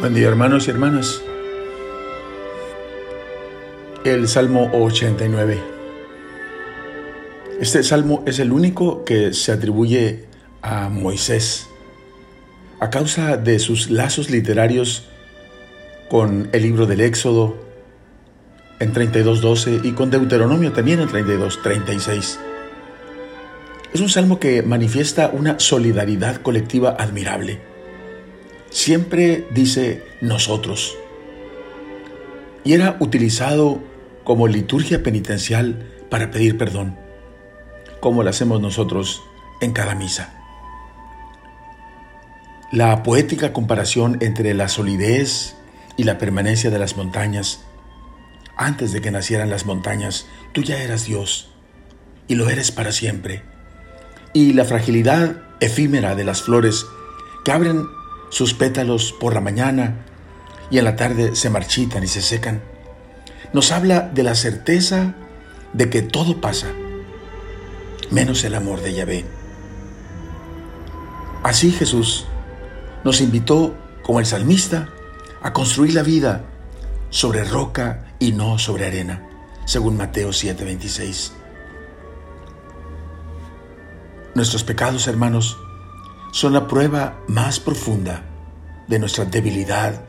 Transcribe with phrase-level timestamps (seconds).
[0.00, 1.20] Buen día hermanos y hermanas.
[4.04, 5.60] El Salmo 89.
[7.60, 10.26] Este salmo es el único que se atribuye
[10.62, 11.66] a Moisés
[12.78, 15.08] a causa de sus lazos literarios
[16.08, 17.56] con el libro del Éxodo
[18.78, 22.38] en 32.12 y con Deuteronomio también en 32.36.
[23.92, 27.77] Es un salmo que manifiesta una solidaridad colectiva admirable
[28.70, 30.96] siempre dice nosotros.
[32.64, 33.80] Y era utilizado
[34.24, 36.96] como liturgia penitencial para pedir perdón,
[38.00, 39.22] como lo hacemos nosotros
[39.60, 40.34] en cada misa.
[42.70, 45.56] La poética comparación entre la solidez
[45.96, 47.64] y la permanencia de las montañas.
[48.56, 51.50] Antes de que nacieran las montañas, tú ya eras Dios
[52.26, 53.42] y lo eres para siempre.
[54.34, 56.84] Y la fragilidad efímera de las flores
[57.44, 57.86] que abren
[58.30, 60.04] sus pétalos por la mañana
[60.70, 62.62] y en la tarde se marchitan y se secan.
[63.52, 65.14] Nos habla de la certeza
[65.72, 66.68] de que todo pasa,
[68.10, 69.24] menos el amor de Yahvé.
[71.42, 72.26] Así Jesús
[73.04, 74.88] nos invitó, como el salmista,
[75.42, 76.44] a construir la vida
[77.10, 79.22] sobre roca y no sobre arena,
[79.64, 81.32] según Mateo 7:26.
[84.34, 85.58] Nuestros pecados, hermanos,
[86.30, 88.24] son la prueba más profunda
[88.86, 90.02] de nuestra debilidad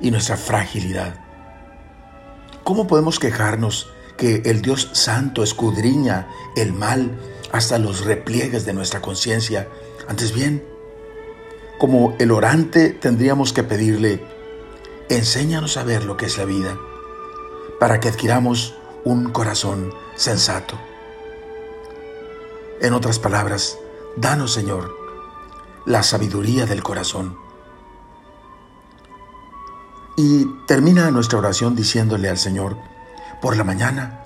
[0.00, 1.20] y nuestra fragilidad.
[2.64, 7.18] ¿Cómo podemos quejarnos que el Dios Santo escudriña el mal
[7.52, 9.68] hasta los repliegues de nuestra conciencia?
[10.08, 10.64] Antes bien,
[11.78, 14.24] como el orante tendríamos que pedirle,
[15.08, 16.76] enséñanos a ver lo que es la vida,
[17.78, 18.74] para que adquiramos
[19.04, 20.78] un corazón sensato.
[22.80, 23.78] En otras palabras,
[24.16, 25.05] danos, Señor,
[25.86, 27.38] la sabiduría del corazón.
[30.16, 32.76] Y termina nuestra oración diciéndole al Señor,
[33.40, 34.24] por la mañana,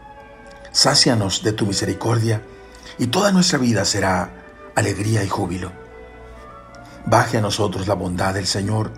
[0.72, 2.42] sácianos de tu misericordia
[2.98, 5.72] y toda nuestra vida será alegría y júbilo.
[7.06, 8.92] Baje a nosotros la bondad del Señor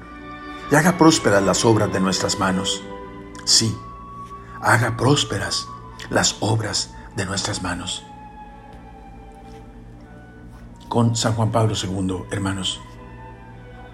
[0.71, 2.83] y haga prósperas las obras de nuestras manos.
[3.45, 3.77] Sí,
[4.61, 5.67] haga prósperas
[6.11, 8.05] las obras de nuestras manos
[10.93, 12.79] con San Juan Pablo II, hermanos.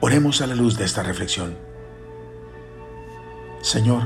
[0.00, 1.56] Oremos a la luz de esta reflexión.
[3.60, 4.02] Señor,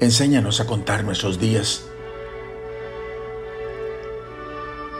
[0.00, 1.84] enséñanos a contar nuestros días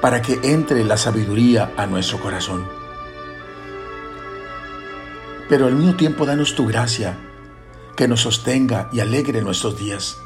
[0.01, 2.65] para que entre la sabiduría a nuestro corazón.
[5.49, 7.19] Pero al mismo tiempo danos tu gracia
[7.97, 10.17] que nos sostenga y alegre nuestros días,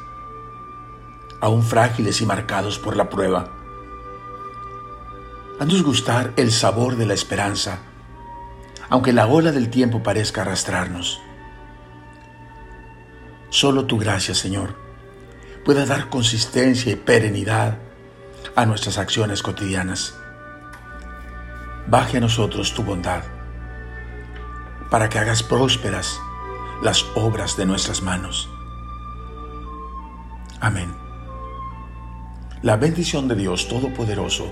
[1.41, 3.64] aún frágiles y marcados por la prueba
[5.57, 7.79] Haznos gustar el sabor de la esperanza,
[8.89, 11.21] aunque la ola del tiempo parezca arrastrarnos.
[13.49, 14.75] Solo tu gracia, Señor,
[15.63, 17.77] puede dar consistencia y perenidad
[18.55, 20.13] a nuestras acciones cotidianas.
[21.87, 23.23] Baje a nosotros tu bondad,
[24.91, 26.19] para que hagas prósperas
[26.81, 28.49] las obras de nuestras manos.
[30.59, 30.93] Amén.
[32.61, 34.51] La bendición de Dios Todopoderoso,